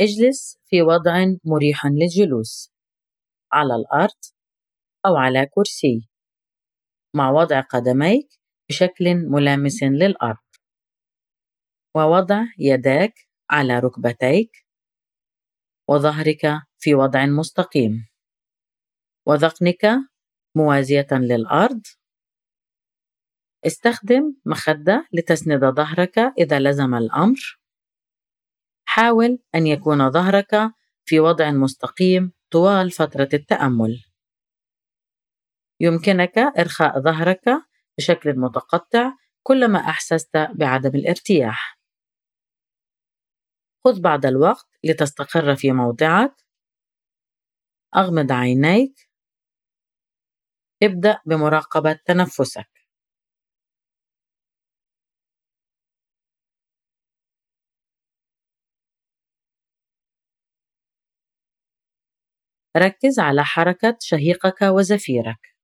[0.00, 2.72] اجلس في وضع مريح للجلوس
[3.52, 4.20] على الأرض
[5.06, 6.08] أو على كرسي
[7.14, 8.28] مع وضع قدميك
[8.68, 10.46] بشكل ملامس للأرض
[11.94, 13.14] ووضع يداك
[13.50, 14.66] على ركبتيك
[15.88, 18.06] وظهرك في وضع مستقيم
[19.26, 19.86] وذقنك
[20.56, 21.82] موازية للأرض.
[23.66, 27.58] استخدم مخدة لتسند ظهرك إذا لزم الأمر.
[28.88, 30.72] حاول أن يكون ظهرك
[31.04, 34.04] في وضع مستقيم طوال فترة التأمل.
[35.80, 37.44] يمكنك إرخاء ظهرك
[37.98, 41.78] بشكل متقطع كلما أحسست بعدم الارتياح.
[43.84, 46.34] خذ بعض الوقت لتستقر في موضعك.
[47.96, 49.10] أغمض عينيك.
[50.82, 52.75] ابدأ بمراقبة تنفسك.
[62.76, 65.56] ركز على حركة شهيقك وزفيرك.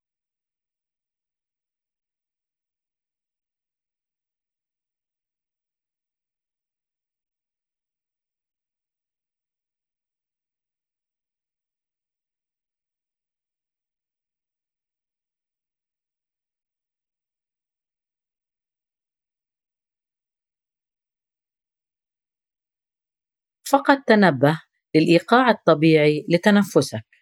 [23.70, 24.60] فقط تنبه
[24.94, 27.21] للإيقاع الطبيعي لتنفسك.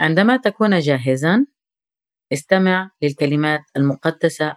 [0.00, 1.46] عندما تكون جاهزا
[2.32, 4.56] استمع للكلمات المقدسة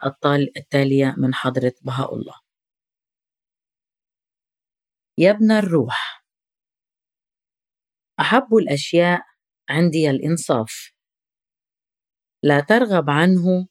[0.58, 2.36] التالية من حضرة بهاء الله
[5.18, 6.20] يا ابن الروح
[8.20, 9.22] أحب الأشياء
[9.70, 10.92] عندي الإنصاف.
[12.44, 13.68] لا ترغب عنه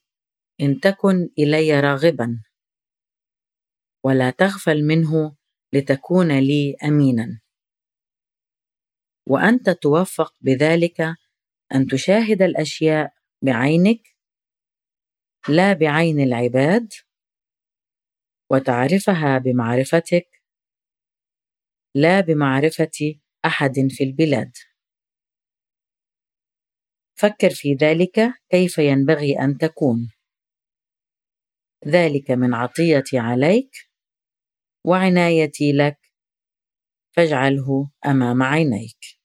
[0.60, 2.42] إن تكن إلي راغبا
[4.04, 5.36] ولا تغفل منه
[5.72, 7.40] لتكون لي أمينا.
[9.26, 11.14] وأنت توفق بذلك
[11.74, 13.12] أن تشاهد الأشياء
[13.42, 14.16] بعينك
[15.48, 16.92] لا بعين العباد
[18.50, 20.42] وتعرفها بمعرفتك
[21.94, 24.52] لا بمعرفة أحد في البلاد.
[27.14, 30.10] فكر في ذلك كيف ينبغي أن تكون.
[31.86, 33.70] ذلك من عطيتي عليك
[34.84, 35.98] وعنايتي لك
[37.16, 39.17] فاجعله أمام عينيك.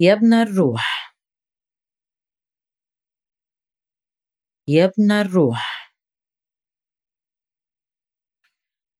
[0.00, 1.14] يا ابن الروح.
[4.68, 5.94] يا ابن الروح.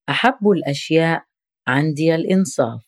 [0.09, 1.27] أحب الأشياء
[1.69, 2.87] عندي الإنصاف.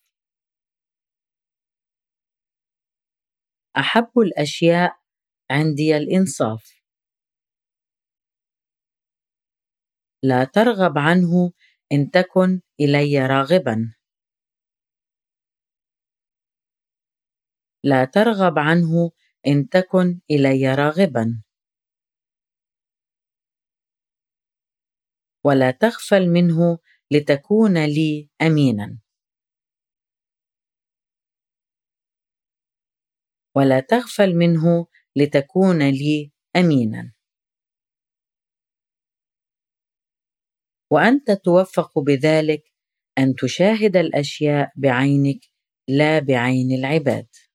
[3.76, 4.98] أحب الأشياء
[5.50, 6.80] عندي الإنصاف.
[10.22, 11.52] لا ترغب عنه
[11.92, 13.94] إن تكن إلي راغبا.
[17.86, 19.10] لا ترغب عنه
[19.46, 21.42] إن تكن إلي راغبا.
[25.44, 26.78] ولا تغفل منه
[27.10, 28.98] لتكون لي أمينا.
[33.56, 34.86] ولا تغفل منه
[35.16, 37.12] لتكون لي أمينا.
[40.90, 42.62] وأنت توفق بذلك
[43.18, 45.40] أن تشاهد الأشياء بعينك
[45.88, 47.45] لا بعين العباد.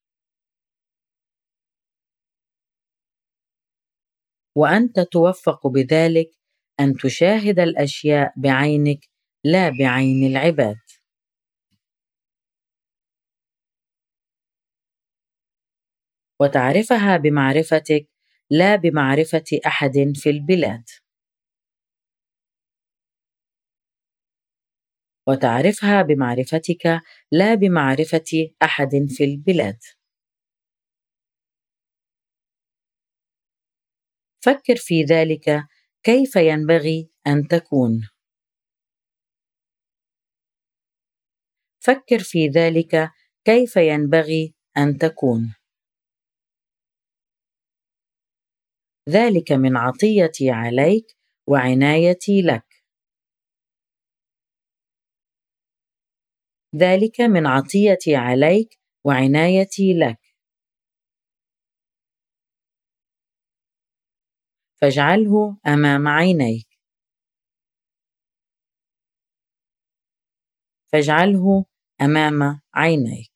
[4.56, 6.32] وأنت توفق بذلك
[6.80, 9.10] أن تشاهد الأشياء بعينك
[9.46, 10.78] لا بعين العباد.
[16.40, 18.08] وتعرفها بمعرفتك
[18.50, 20.84] لا بمعرفة أحد في البلاد.
[25.28, 27.02] وتعرفها بمعرفتك
[27.32, 29.78] لا بمعرفة أحد في البلاد.
[34.44, 35.64] فكر في ذلك
[36.04, 38.02] كيف ينبغي أن تكون.
[41.80, 43.12] فكر في ذلك
[43.46, 45.56] كيف ينبغي أن تكون.
[49.10, 51.06] ذلك من عطيتي عليك
[51.48, 52.66] وعنايتي لك.
[56.76, 60.21] ذلك من عطيتي عليك وعنايتي لك.
[64.82, 66.66] فاجعله أمام عينيك.
[70.94, 71.66] فاجعله
[72.02, 73.31] أمام عينيك.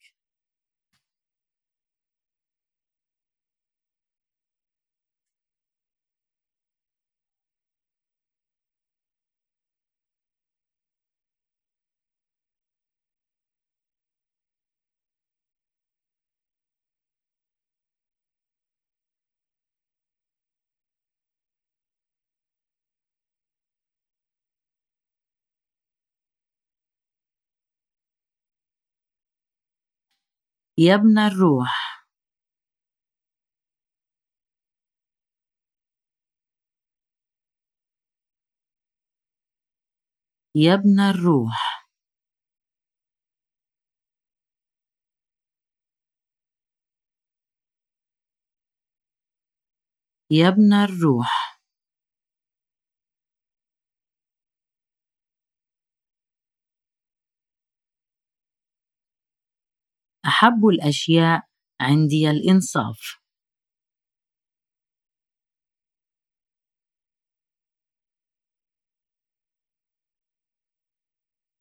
[30.78, 31.96] يا ابن الروح.
[40.56, 41.86] يا ابن الروح.
[50.32, 51.55] يا ابن الروح.
[60.28, 61.42] أحب الأشياء
[61.82, 63.16] عندي الإنصاف.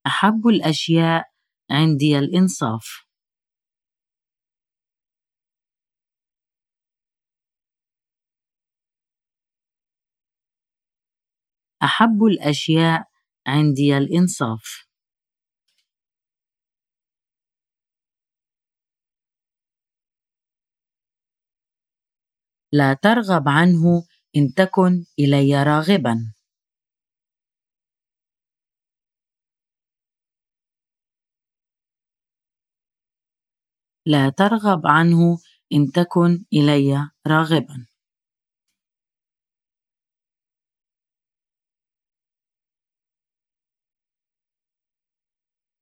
[0.07, 1.25] أحب الأشياء
[1.71, 3.05] عندي الإنصاف.
[11.83, 13.09] أحب الأشياء
[13.47, 14.94] عندي الإنصاف.
[22.79, 24.03] لا ترغب عنه
[24.37, 26.33] إن تكن إلي راغبا.
[34.07, 35.39] لا ترغب عنه
[35.73, 37.87] إن تكن إلي راغبا.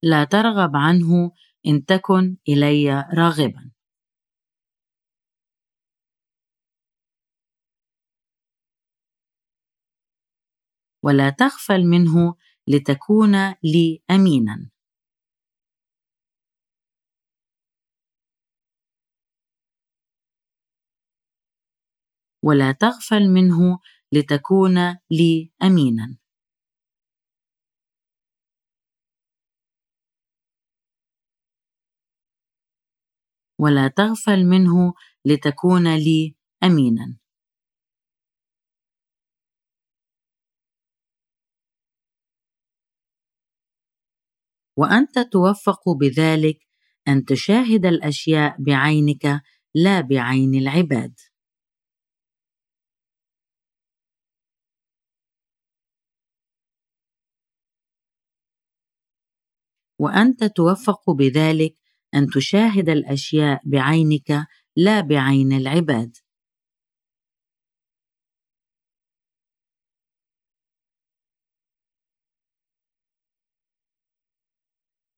[0.03, 1.33] لا ترغب عنه
[1.67, 3.73] إن تكن إلي راغبا.
[11.03, 12.35] ولا تغفل منه
[12.69, 14.71] لتكون لي أمينا.
[22.45, 23.79] ولا تغفل منه
[24.13, 26.17] لتكون لي أمينا.
[33.59, 34.95] ولا تغفل منه
[35.25, 36.35] لتكون لي
[36.65, 37.22] أمينا.
[44.77, 46.59] وأنت توفق بذلك
[47.09, 49.43] أن تشاهد الأشياء بعينك
[49.75, 51.15] لا بعين العباد.
[59.99, 61.75] وأنت توفق بذلك
[62.15, 64.47] أن تشاهد الأشياء بعينك
[64.77, 66.17] لا بعين العباد.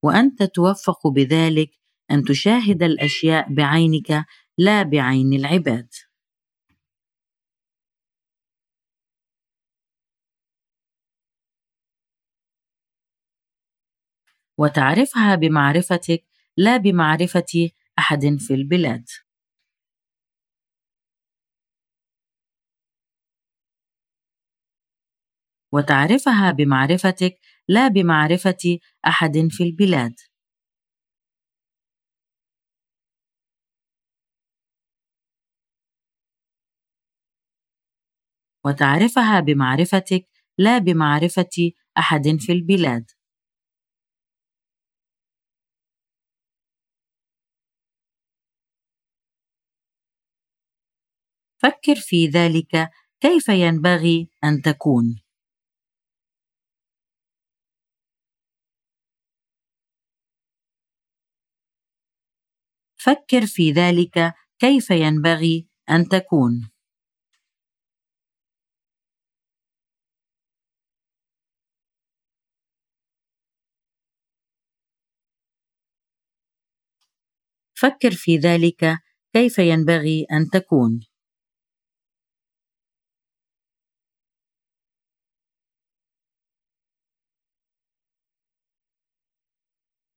[0.05, 1.71] وأنت توفق بذلك
[2.11, 4.25] أن تشاهد الأشياء بعينك
[4.59, 5.89] لا بعين العباد.
[14.59, 16.25] وتعرفها بمعرفتك
[16.57, 19.05] لا بمعرفة أحد في البلاد.
[25.73, 30.15] وتعرفها بمعرفتك لا بمعرفة أحد في البلاد.
[38.65, 40.27] وتعرفها بمعرفتك
[40.59, 43.05] لا بمعرفة أحد في البلاد.
[51.63, 52.91] فكر في ذلك
[53.21, 55.24] كيف ينبغي أن تكون.
[63.05, 66.71] فكر في ذلك كيف ينبغي أن تكون.
[77.75, 78.99] فكر في ذلك
[79.33, 81.01] كيف ينبغي أن تكون.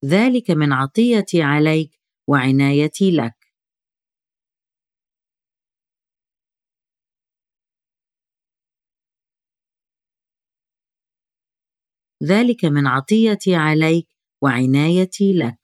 [0.05, 1.96] ذلك من عطيتي عليك
[2.27, 3.47] وعنايتي لك.
[12.23, 14.07] ذلك من عطيتي عليك
[14.43, 15.59] وعنايتي لك.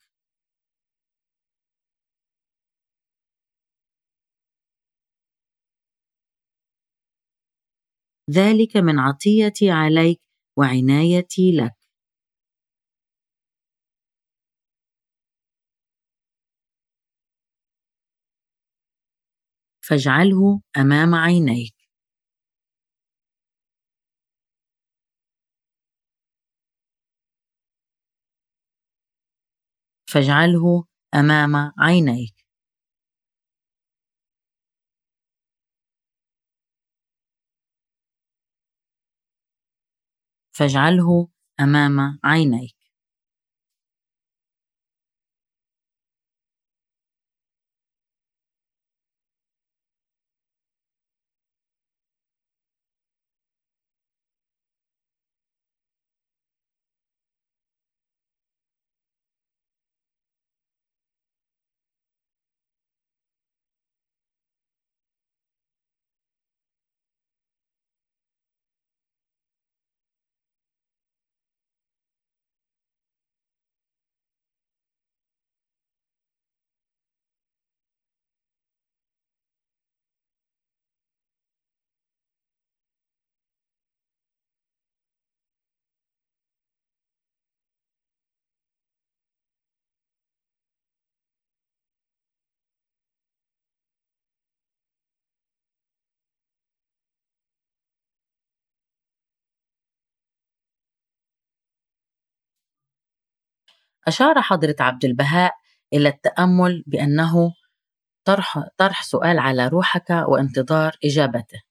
[8.31, 10.21] ذلك من عطيتي عليك
[10.57, 11.82] وعنايتي لك.
[19.83, 21.73] فاجعله أمام عينيك.
[30.07, 30.83] فاجعله
[31.15, 32.43] أمام عينيك.
[40.51, 41.27] فاجعله
[41.59, 42.82] أمام عينيك.
[104.07, 105.53] أشار حضرة عبد البهاء
[105.93, 107.53] إلى التأمل بأنه
[108.25, 111.61] طرح, طرح سؤال على روحك وانتظار إجابته.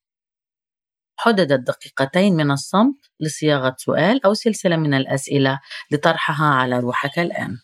[1.17, 5.61] حددت دقيقتين من الصمت لصياغة سؤال أو سلسلة من الأسئلة
[5.91, 7.59] لطرحها على روحك الآن.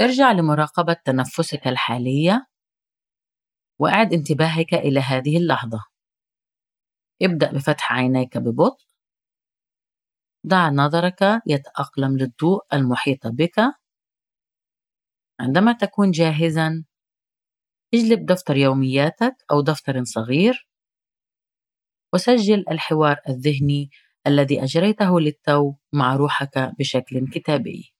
[0.00, 2.46] ارجع لمراقبة تنفسك الحالية
[3.80, 5.84] وأعد انتباهك إلى هذه اللحظة.
[7.22, 8.86] ابدأ بفتح عينيك ببطء.
[10.44, 13.60] دع نظرك يتأقلم للضوء المحيط بك.
[15.40, 16.84] عندما تكون جاهزا
[17.94, 20.68] اجلب دفتر يومياتك أو دفتر صغير.
[22.14, 23.90] وسجل الحوار الذهني
[24.26, 27.95] الذي أجريته للتو مع روحك بشكل كتابي.